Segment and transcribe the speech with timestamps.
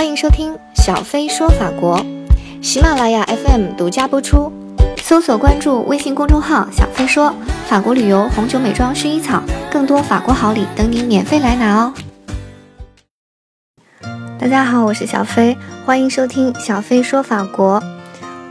[0.00, 2.02] 欢迎收听小飞说法国，
[2.62, 4.50] 喜马拉雅 FM 独家播出。
[4.96, 7.34] 搜索关注微信公众号“小飞说
[7.66, 11.92] 法国旅游、红酒、美妆、薰衣草”，更多法国好礼等你免费来拿哦！
[14.38, 15.54] 大家好，我是小飞，
[15.84, 17.82] 欢迎收听小飞说法国。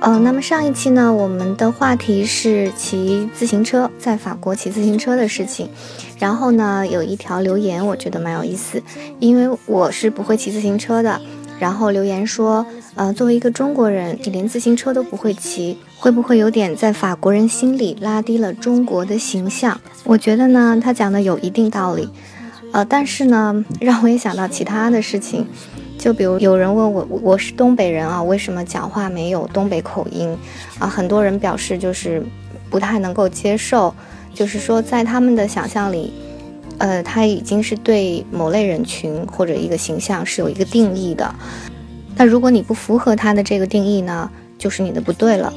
[0.02, 5.70] 呃，那么上一期呢，我们的话题是骑自行车，在法国骑自行车的事情。
[6.20, 8.82] 然后呢，有一条留言，我觉得蛮有意思，
[9.20, 11.20] 因为我是不会骑自行车的。
[11.60, 12.66] 然后留言说，
[12.96, 19.80] 呃，作为一个中国人，你连自行车都不会骑，会不会有点在法国人心里拉低了中国的形象？
[20.06, 22.10] 我觉得呢，他讲的有一定道理。
[22.72, 25.46] 呃，但是呢，让我也想到其他的事情。
[25.98, 30.34] 就比如有人问我，我是东北人啊，为什么讲话没有东北口音
[30.78, 30.88] 啊？
[30.88, 32.24] 很多人表示就是
[32.70, 33.94] 不太能够接受，
[34.34, 36.14] 就是说在他们的想象里，
[36.80, 41.34] 呃，他已经是对某类人群或者一个形象是有一个定义的。
[42.16, 45.54] 那如果你不符合他的这个定义呢，就是你的不对了。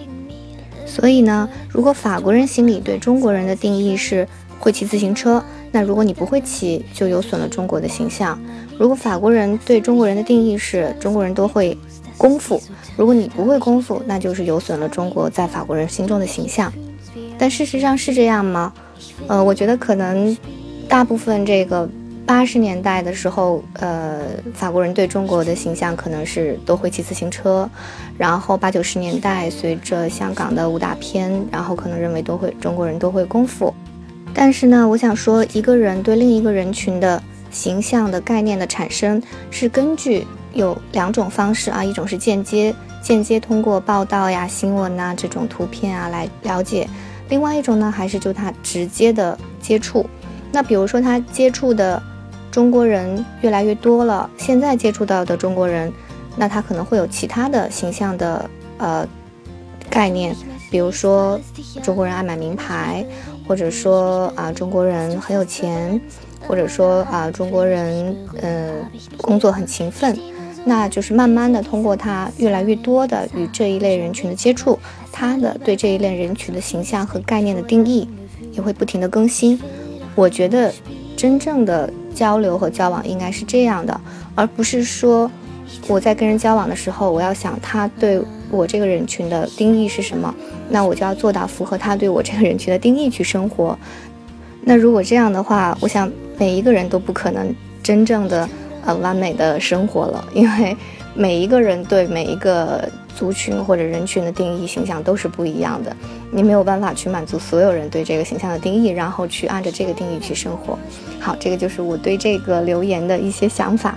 [0.85, 8.39] 所以呢，如果法国人心里对中国人的定义是会骑自行车，那如果你不会骑，就有损了中国的形象。
[8.79, 11.77] 如果法国人对中国人的定义是中国人都会
[12.19, 12.61] 功夫，
[12.97, 16.73] 如果你不会功夫，那就是有损了中国在法国人心中的形象。
[17.39, 18.73] 但事实上是这样吗？
[19.29, 20.37] 呃，我觉得可能
[20.89, 21.89] 大部分这个
[22.27, 24.21] 八十年代的时候，呃，
[24.55, 27.69] 法国人对中国的形象可能是都会骑自行车。
[28.19, 33.73] 然后八九十年代随着香港的武打片，然后可能认为都会中国人都会功夫。
[34.35, 37.23] 但是呢，我想说，一个人对另一个人群的。
[37.53, 46.89] 形象的概念的产生是根据有两种方式啊，一种是间接间接通过报道呀、新闻呐这种图片啊来了解，
[47.29, 50.09] 另外一种呢还是就他直接的接触。
[50.53, 52.01] 那比如说他接触的
[52.51, 55.93] 中国人越来越多了，现在接触到的中国人，
[56.37, 59.09] 那他可能会有其他的形象的呃
[59.89, 60.37] 概念，
[60.71, 61.41] 比如说
[61.83, 63.05] 中国人爱买名牌，
[63.49, 66.01] 或者说啊中国人很有钱。
[66.45, 68.85] 或者说啊，中国人嗯
[69.17, 70.19] 工作很勤奋，
[70.65, 74.77] 那就是慢慢的通过他越来越多的与这一类人群的接触，
[75.13, 78.09] 他的对这一类人群的形象和概念的定义
[78.51, 79.57] 也会不停的更新。
[80.15, 80.73] 我觉得
[81.17, 84.01] 真正的交流和交往应该是这样的，
[84.35, 85.31] 而不是说
[85.89, 90.35] 我在跟人交往的时候，我要想他对我这个人群的定义是什么，
[90.69, 93.79] 那我就要做到符合他对我这个人群的定义去生活。
[94.65, 98.49] 那如果这样的话，我想每一个人都不可能真正的
[98.85, 100.77] 呃完美的生活了，因为
[101.15, 105.97] 每一个人对每一个族群或者人群的定义形象都是不一样的，
[106.31, 110.79] 你没有办法去满足所有人对这个形象的定义，然后去按照这个定义去生活。
[111.21, 113.97] 好，这个就是我对这个留言的一些想法。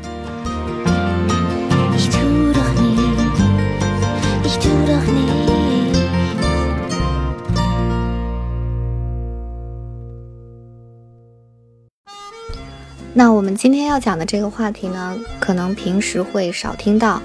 [13.18, 17.22] 那我们今天要讲的这个话题呢，可能平时会少听到，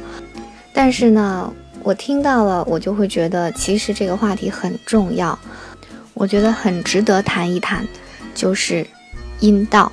[0.72, 1.52] 但是呢，
[1.82, 5.38] 我听到了，我就会觉得其实这个话题很重要，
[6.14, 7.86] 我觉得很值得谈一谈，
[8.34, 8.86] 就是
[9.41, 9.90] 阴道，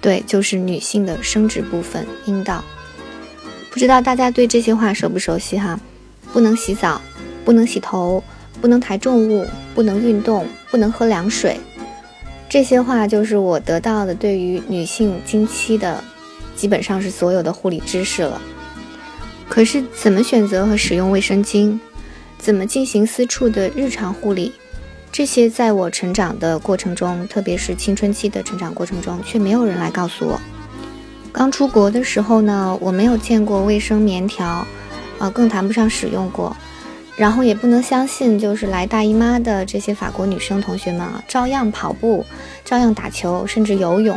[0.00, 2.62] 对，就是女性的生殖部分阴道。
[3.70, 5.78] 不知道大家对这些话熟不熟悉哈？
[6.32, 7.00] 不能洗澡，
[7.44, 8.22] 不能洗头，
[8.60, 11.58] 不能抬重物，不能运动，不能喝凉水。
[12.48, 16.02] 这些话就是我得到的对于女性经期的，
[16.54, 18.40] 基本上是所有的护理知识了。
[19.50, 21.76] 可是怎么选择和使用卫生巾，
[22.38, 24.52] 怎么进行私处的日常护理，
[25.10, 30.40] 这些在我成长的过程中，特别是青春期的成长过程中，却没有人来告诉我。
[31.32, 34.64] 刚出国的时候呢，我没有见过卫生棉条，
[35.18, 36.56] 啊，更谈不上使用过。
[37.16, 42.24] 然后也不能相信，就是来大姨妈的这些法国女生同学们啊，照样跑步，
[42.64, 44.16] 照样打球，甚至游泳。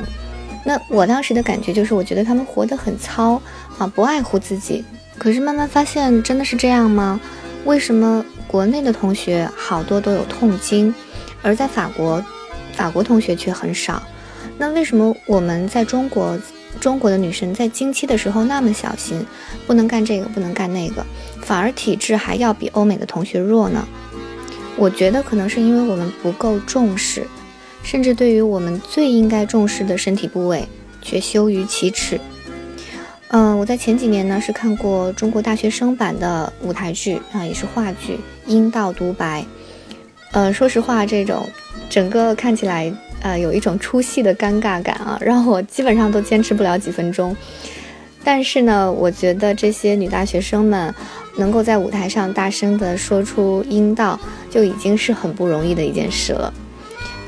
[0.63, 3.41] 那我当时的感觉就是，我觉得她们活得很糙
[3.79, 4.85] 啊，不爱护自己。
[5.17, 7.19] 可是慢慢发现，真的是这样吗？
[7.65, 10.93] 为什么国内的同学好多都有痛经，
[11.41, 12.23] 而在法国，
[12.73, 14.03] 法国同学却很少？
[14.57, 16.37] 那为什么我们在中国？
[16.79, 19.23] 中国的女生在经期的时候那么小心，
[19.67, 21.05] 不能干这个，不能干那个，
[21.43, 23.87] 反而体质还要比欧美的同学弱呢。
[24.75, 27.27] 我觉得可能是因为我们不够重视，
[27.83, 30.67] 甚至对于我们最应该重视的身体部位，
[30.99, 32.19] 却羞于启齿。
[33.35, 38.13] 嗯，我在前几年呢是看过中国大学生版的舞台剧啊，也是话剧
[38.45, 39.41] 《阴道独白》。
[40.33, 41.43] 呃，说实话，这种
[41.89, 42.93] 整个看起来。
[43.23, 47.35] 呃，有一种出戏的尴尬感啊，让我基本上都坚持不了几分钟。
[48.21, 50.93] 但是呢，我觉得这些女大学生们
[51.37, 54.19] 能够在舞台上大声地说出阴道，
[54.51, 56.53] 就已经是很不容易的一件事了。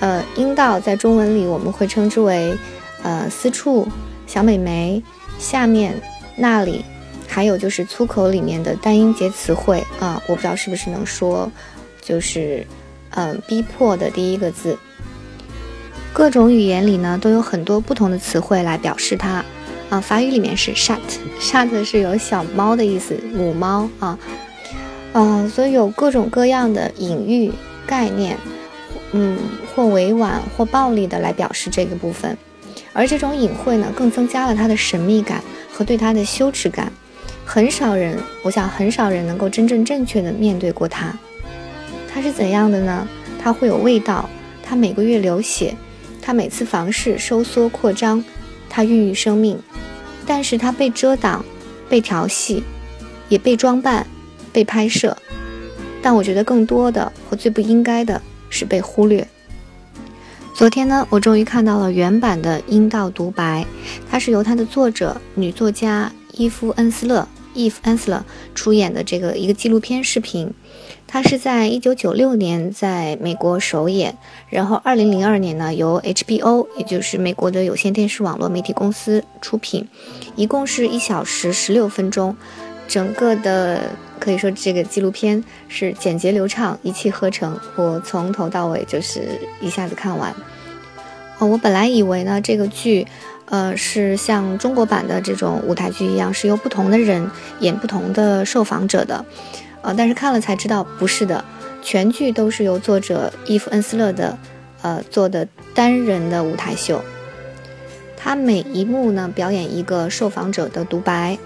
[0.02, 2.54] 呃，阴道在中文里我们会称之为，
[3.02, 3.88] 呃，私处、
[4.28, 5.02] 小美眉、
[5.38, 5.94] 下面、
[6.36, 6.84] 那里，
[7.28, 11.52] 还有就是粗口里面的单音节词汇啊，我不知道是不是能说，
[12.02, 12.66] 就是，
[13.12, 14.78] 嗯，逼迫的第一个字。
[16.14, 19.44] 各种语言里呢都有很多不同的词汇来表示它，
[19.90, 24.18] 啊，法语里面是 shut，shut 是有小猫的意思，母猫啊，
[25.14, 27.52] 呃，所以有各种各样的隐喻
[27.86, 28.38] 概念。
[29.18, 29.38] 嗯，
[29.74, 32.38] 或委婉或暴力的来表示这个部分，
[32.96, 36.92] 而这种隐晦呢，更增加了它的神秘感和对它的羞耻感。
[37.46, 41.14] 很少人，我想很少人能够真正正确的面对过它。
[42.12, 43.08] 它是怎样的呢？
[43.38, 44.28] 它会有味道，
[44.64, 45.76] 它每个月流血，
[46.22, 48.24] 它每次房事收缩扩张，
[48.70, 49.60] 它孕育生命，
[50.26, 51.46] 但是它被遮挡，
[51.90, 52.64] 被调戏，
[53.30, 54.08] 也被装扮，
[54.54, 55.16] 被拍摄。
[56.02, 58.22] 但我觉得更多的和最不应该的。
[58.48, 59.28] 是被忽略。
[60.56, 63.66] 昨天呢，我终于看到了原版的阴道独白，
[64.10, 68.24] 它是由它的作者女作家伊夫恩斯勒伊夫恩斯勒
[68.56, 70.50] 出演的这个一个纪录片视频。
[71.08, 74.18] 它是在一九九六年在美国首演，
[74.50, 79.86] 然后二零零二年呢由 HBO 也就是美国的有线电视网络媒体公司出品，
[80.38, 82.36] 一共是一小时十六分钟。
[82.88, 83.82] 整个的
[84.20, 87.60] 可以说这个纪录片是简洁流畅，一气呵成。
[87.76, 90.34] 我从头到尾就是一下子看完。
[91.40, 93.06] 哦，我本来以为呢这个剧，
[93.46, 97.30] 呃，是像中国版的这种舞台剧一样，是由不同的人
[97.60, 99.26] 演不同的受访者的，
[99.82, 101.44] 呃，但是看了才知道不是的，
[101.82, 104.38] 全剧都是由作者伊夫恩斯勒的，
[104.82, 107.02] 呃做的单人的舞台秀。
[108.16, 111.38] 他每一幕呢表演一个受访者的独白。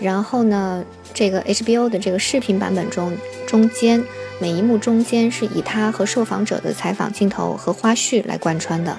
[0.00, 0.84] 然后呢，
[1.14, 3.16] 这个 HBO 的这个视频版本中，
[3.46, 4.02] 中间
[4.40, 8.98] 每一幕中间是以他和受访者的采访镜头和花絮来贯穿的。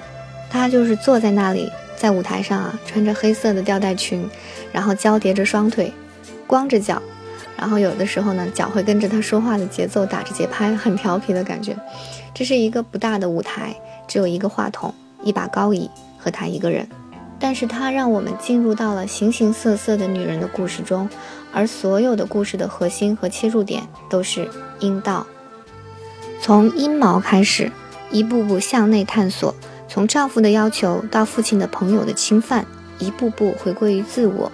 [0.50, 4.28] 他就是坐在那里，在舞台上啊，穿着黑色的吊带裙，
[4.72, 5.92] 然后交叠着双腿，
[6.46, 7.02] 光着脚，
[7.58, 11.76] 然后有的时候呢，脚会跟着他说话的节奏打着节拍，很调皮的感觉。
[12.32, 13.74] 这是一个不大的舞台，
[14.06, 16.88] 只有一个话筒、一把高椅和他一个人。
[17.38, 21.08] 但是它让我们进入到了形形色色的女人的故事中，
[21.52, 24.48] 而所有的故事的核心和切入点都是
[24.80, 25.26] 阴道。
[26.40, 27.70] 从阴毛开始，
[28.10, 29.54] 一步步向内探索，
[29.88, 32.64] 从丈夫的要求到父亲的朋友的侵犯，
[32.98, 34.50] 一步步回归于自我。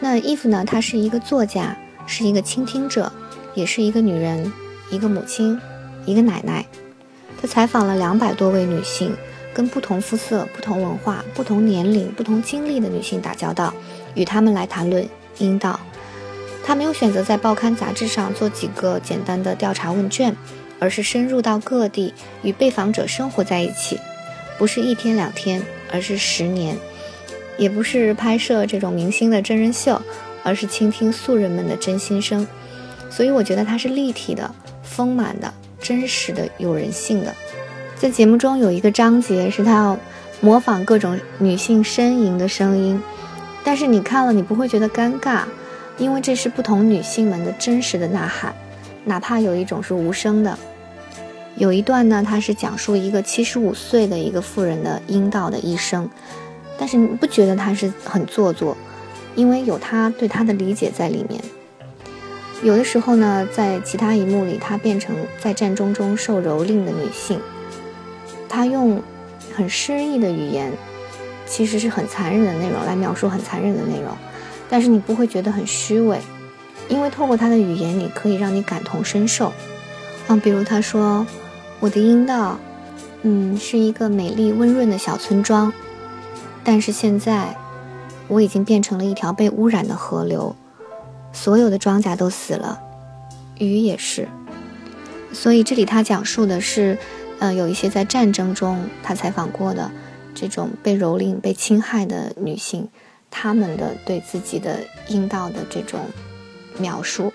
[0.00, 0.64] 那伊芙呢？
[0.64, 3.12] 她是一个作家，是一个倾听者，
[3.54, 4.52] 也是一个女人，
[4.90, 5.60] 一个母亲，
[6.06, 6.64] 一个奶奶。
[7.40, 9.12] 她采访了两百多位女性。
[9.58, 13.74] 跟不同肤色、不同文化、不同年龄、不同经历的女性打交道，
[14.14, 15.04] 与她们来谈论
[15.38, 15.80] 阴道。
[16.64, 20.32] 她没有选择在报刊杂志上做几个简单的调查问卷，
[20.78, 23.98] 而是深入到各地与被访者生活在一起，
[24.56, 25.60] 不是一天两天，
[25.90, 26.76] 而是十年；
[27.56, 30.00] 也不是拍摄这种明星的真人秀，
[30.44, 32.46] 而是倾听素人们的真心声。
[33.10, 37.34] 所以我觉得它是立体的、丰满的、真实的、有人性的。
[37.98, 39.98] 在节目中有一个章节是他要
[40.40, 43.02] 模仿各种女性呻吟的声音，
[43.64, 45.42] 但是你看了你不会觉得尴尬，
[45.96, 48.54] 因为这是不同女性们的真实的呐喊，
[49.04, 50.56] 哪怕有一种是无声的。
[51.56, 56.08] 有一段呢，它是讲述一个七十五岁的一个妇人的阴道的一生，
[56.78, 58.76] 但是你不觉得她是很做作，
[59.34, 61.42] 因为有她对她的理解在里面。
[62.62, 67.40] 有的时候呢，在其他一幕里，她变成在战争中受蹂躏的女性。
[68.48, 69.02] 他用
[69.54, 70.72] 很诗意的语言，
[71.46, 74.16] 其实是很残忍的内容来描述很残忍的内容，
[74.68, 76.20] 但是你不会觉得很虚伪，
[76.88, 79.52] 因为透过他的语言，你可以让你感同身受。
[80.26, 81.26] 啊，比如他说
[81.80, 82.58] ：“我的阴道，
[83.22, 85.72] 嗯，是一个美丽温润的小村庄，
[86.62, 87.56] 但是现在
[88.28, 90.54] 我已经变成了一条被污染的河流，
[91.32, 92.78] 所有的庄稼都死了，
[93.58, 94.28] 鱼也是。
[95.32, 96.98] 所以这里他讲述的是。”
[97.38, 99.90] 呃，有一些在战争中他采访过的
[100.34, 102.88] 这种被蹂躏、被侵害的女性，
[103.30, 106.00] 她们的对自己的阴道的这种
[106.78, 107.32] 描述。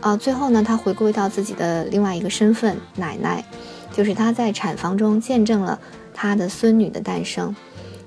[0.00, 3.44] 啊，最后呢，她回归到自己的另外一个身份——奶奶，
[3.92, 5.80] 就是她在产房中见证了
[6.12, 7.54] 她的孙女的诞生。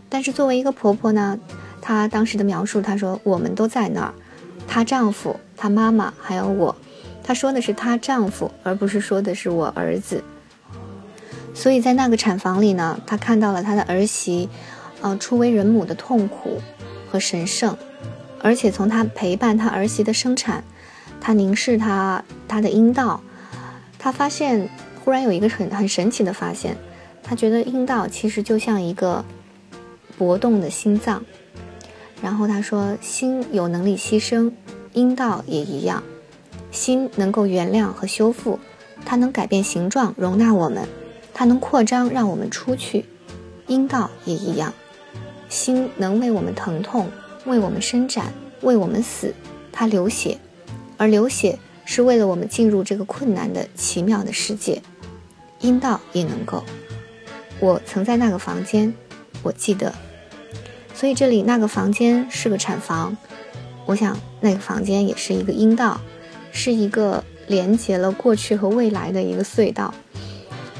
[0.10, 1.38] 但是作为一个婆婆呢，
[1.82, 4.14] 她当时的描述，她说：“我们都在那儿，
[4.68, 6.76] 她丈夫、她妈妈还有我。”
[7.24, 10.24] 她说的是她丈夫，而不是说的是我儿子。
[11.58, 14.48] 所以在那个产房里呢，他看到了他的儿媳，
[15.02, 16.62] 呃，初为人母的痛苦
[17.10, 17.76] 和神圣，
[18.40, 20.64] 而且从他陪伴他儿媳的生产，
[21.20, 23.20] 他凝视他他的阴道，
[23.98, 24.70] 他发现
[25.04, 26.78] 忽然有一个很很神奇的发现，
[27.24, 29.26] 他觉得阴道其实就像一个
[30.16, 31.26] 搏动的心脏。
[32.22, 34.52] 然后他说，心有能力牺牲，
[34.94, 36.04] 阴道也一样。
[36.70, 38.60] 心能够原谅和修复，
[39.04, 40.88] 它能改变形状，容纳我们，
[41.38, 43.06] 它能扩张，让我们出去。
[43.68, 44.74] 阴道也一样，
[45.50, 47.12] 心能为我们疼痛，
[47.46, 49.36] 为我们伸展，为我们死。
[49.72, 50.40] 它流血，
[50.98, 54.82] 而流血是为了我们进入这个困难的奇妙的世界。
[55.60, 56.64] 阴道也能够。
[57.60, 58.92] 我曾在那个房间，
[59.44, 59.94] 我记得。
[60.96, 63.16] 所以这里那个房间是个产房，
[63.86, 66.02] 我想那个房间也是一个阴道，
[66.52, 69.94] 是一个连接了过去和未来的一个隧道。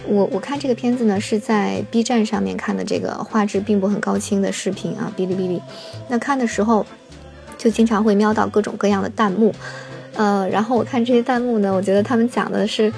[0.08, 5.62] 我我看这个片子呢是在 B 站上面看的，这个画质并不很高清的视频啊，哔哩哔哩。
[6.08, 6.86] 那看的时候
[7.58, 9.54] 就经常会瞄到各种各样的弹幕，
[10.16, 12.92] 呃，然后我看这些弹幕呢，我觉得他们讲的是，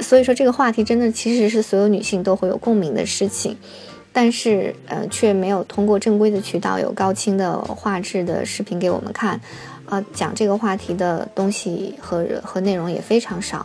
[0.00, 3.56] 所以说这个话题真的其实是所有女性都会有共鸣的事情。
[4.10, 9.38] 但是，呃，却没有通过正规的渠道有高清的画质的视频给我们看，
[9.84, 13.64] 啊，讲这个话题的东西和和内容也非常少。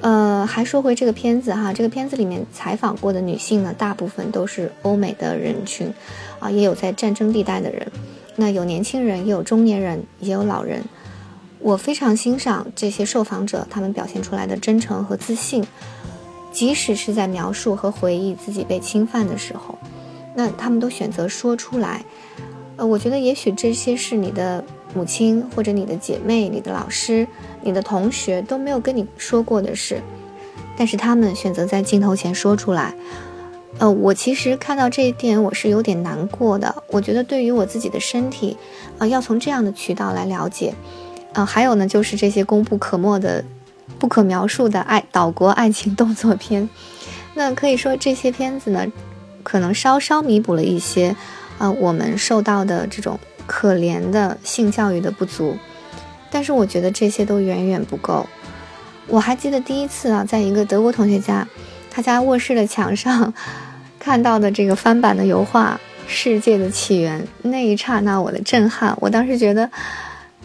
[0.00, 5.92] 呃，还说回这个片子哈，这个片子里面采访过的女性呢，大部分都是欧美的人群，
[6.38, 7.90] 啊，也有在战争地带的人，
[8.36, 10.82] 那有年轻人，也有中年人，也有老人。
[11.60, 15.66] 我非常欣赏这些受访者他们表现出来的真诚和自信。
[16.50, 19.78] 即使是在描述和回忆自己被侵犯的时候，
[20.34, 22.02] 那他们都选择说出来。
[22.76, 24.64] 呃，我觉得也许这些是你的
[24.98, 27.24] 母亲或者你的姐妹、你的老师、
[27.62, 30.02] 你的同学都没有跟你说过的事，
[30.76, 32.92] 但是他们选择在镜头前说出来。
[33.78, 36.82] 呃，我其实看到这一点，我是有点难过的。
[36.88, 38.56] 我觉得对于我自己的身体，
[38.98, 40.74] 啊，要从这样的渠道来了解。
[41.34, 43.44] 呃，还有呢，就是这些功不可没的。
[43.98, 46.68] 不可描述的爱岛国爱情动作片，
[47.34, 48.86] 那可以说这些片子呢，
[49.42, 51.16] 可能稍稍弥补了一些，
[51.56, 55.56] 呃，我们受到的这种可怜的性教育的不足，
[56.30, 58.24] 但是我觉得这些都远远不够。
[59.08, 61.44] 我还记得第一次啊，在一个德国同学家，
[61.90, 63.34] 他家卧室的墙上
[63.98, 69.68] 看到的这个翻版的油画《世界的起源》，那一刹那我的震撼，我当时觉得。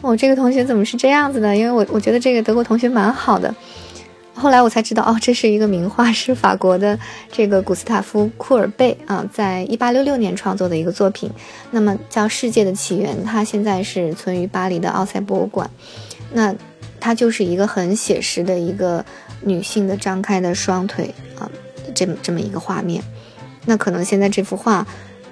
[0.01, 1.55] 我这个同学怎么是这样子的？
[1.55, 3.55] 因为我我觉得这个德国同学蛮好的，
[4.35, 6.99] 后来我才知道哦，这是一个名画，是法国的
[7.31, 11.31] 这个古斯塔夫·库尔贝啊，在一八六六年创作的一个作品，
[11.71, 15.69] 那么叫《世界的起源》，它现在是存于巴黎的奥赛博物馆。
[16.33, 16.53] 那
[16.99, 19.05] 它就是一个很写实的一个
[19.41, 21.49] 女性的张开的双腿啊，
[21.93, 23.03] 这么这么一个画面。
[23.65, 24.85] 那可能现在这幅画，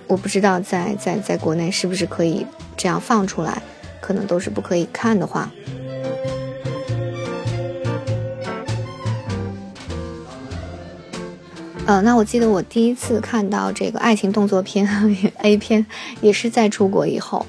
[0.07, 2.45] 我不知道在在在国内是不是可以
[2.77, 3.61] 这样放出来。
[4.01, 5.49] 可能都是不可以看的话，
[11.91, 14.87] 呃，那我记得我第一次看到这个爱情动作片
[15.43, 15.85] A 片，
[16.21, 17.45] 也是在出国以后，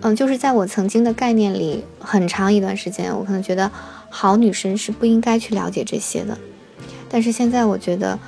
[0.00, 3.70] 嗯，就是在我曾经的概念里，很长一段时间，我可能觉得
[4.08, 6.38] 好女生是不应该去了解这些的，
[7.10, 8.18] 但是现在我觉得，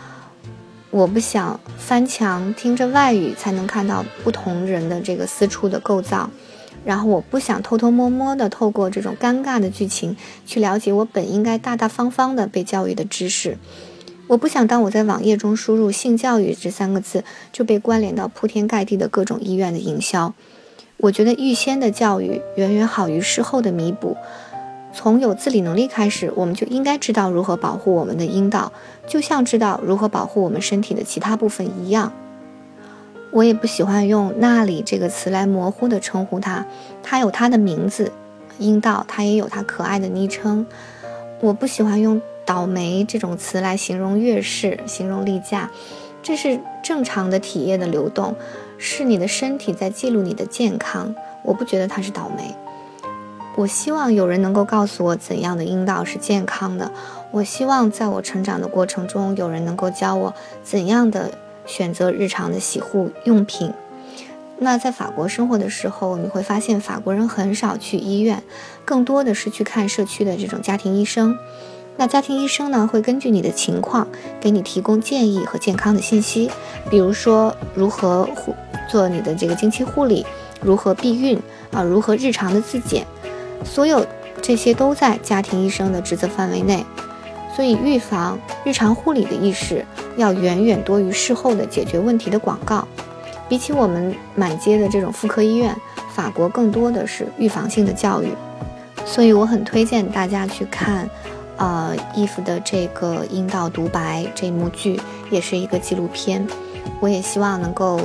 [0.91, 6.29] 我不想翻墙听着外语才能看到不同人的这个私处的构造。
[6.85, 13.57] 然后我不想偷偷摸摸的透过这种尴尬的剧情去了解我本应该大大方方的被教育的知识。
[14.31, 20.33] 我不想当我在网页中输入“性教育”这三个字就被关联到铺天盖地的各种医院的营销。
[20.99, 24.17] 我觉得预先的教育远远好于事后的弥补。
[24.95, 28.71] 从有自理能力开始，我们就应该知道如何保护我们的阴道，
[29.05, 32.13] 就像知道如何保护我们身体的其他部分一样。
[33.33, 36.65] 我也不喜欢用“那里”这个词来模糊的称呼它，
[37.03, 38.13] 它有它的名字，
[38.61, 40.65] 阴道，它也有它可爱的昵称。
[41.41, 45.71] 我不喜欢用“倒霉”这种词来形容月事，形容例假，
[46.21, 48.35] 这是正常的体液的流动，
[48.77, 51.15] 是你的身体在记录你的健康。
[51.45, 52.57] 我不觉得它是倒霉。
[53.55, 56.91] 我希望有人能够告诉我怎样的阴道是健康的。
[57.31, 61.31] 我希望在我成长的过程中，有人能够教我怎样的。
[61.67, 63.73] 选择日常的洗护用品。
[64.59, 68.43] 那在法国生活的时候，你会发现法国人很少去医院，
[68.85, 71.37] 更多的是去看社区的这种家庭医生。
[72.01, 74.09] 那家庭医生呢，会根据你的情况
[74.41, 76.51] 给你提供建议和健康的信息，
[76.89, 78.55] 比如说如何护
[78.89, 80.25] 做你的这个经期护理，
[80.63, 81.39] 如何避孕
[81.73, 83.07] 啊，如何日常的自检，
[83.67, 84.07] 所有
[84.41, 86.83] 这些都在家庭医生的职责范围内。
[87.55, 89.85] 所以，预防日常护理的意识
[90.17, 92.89] 要远远多于事后的解决问题的广告。
[93.47, 95.77] 比起我们满街的这种妇科医院，
[96.15, 98.29] 法法国更多的是预防性的教育，
[99.05, 101.09] 所以我很推荐大家去看，
[101.61, 104.99] 呃，Eve 的这个阴道独白这幕剧，
[105.31, 106.45] 也是一个纪录片。
[107.01, 108.01] 我也希望能够，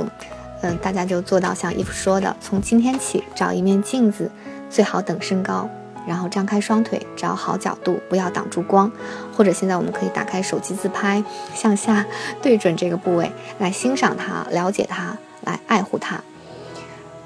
[0.60, 4.30] 嗯，大家就做到像 Eve 说的，从今天起找一面镜子，
[4.68, 5.70] 最好等身高。
[6.06, 8.92] 然后张开双腿，找好角度，不要挡住光。
[9.34, 12.04] 或者现在我们可以打开手机自拍，向下
[12.42, 16.20] 对准这个部位来欣赏它，了解它，来爱护它。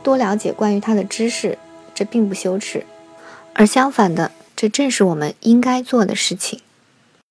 [0.02, 1.58] 多了解关于它的知识，
[1.92, 2.86] 这并不羞耻，
[3.52, 4.30] 而相反的，
[4.60, 6.60] 这正是我们应该做的事情。